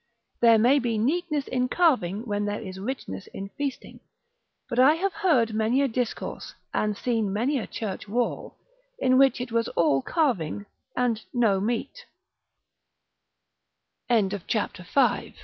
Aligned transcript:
There 0.39 0.57
may 0.57 0.79
be 0.79 0.97
neatness 0.97 1.47
in 1.47 1.67
carving 1.69 2.25
when 2.25 2.45
there 2.45 2.59
is 2.59 2.79
richness 2.79 3.27
in 3.35 3.49
feasting; 3.49 3.99
but 4.67 4.79
I 4.79 4.95
have 4.95 5.13
heard 5.13 5.53
many 5.53 5.79
a 5.83 5.87
discourse, 5.87 6.55
and 6.73 6.97
seen 6.97 7.31
many 7.31 7.59
a 7.59 7.67
church 7.67 8.07
wall, 8.07 8.57
in 8.97 9.19
which 9.19 9.39
it 9.39 9.51
was 9.51 9.67
all 9.77 10.01
carving 10.01 10.65
and 10.97 11.21